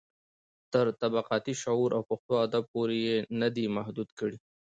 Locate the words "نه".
3.39-3.47